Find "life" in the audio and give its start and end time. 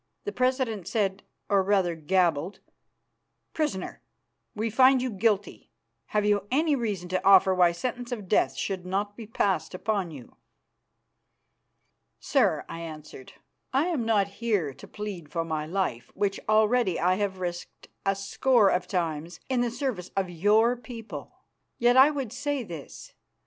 15.67-16.11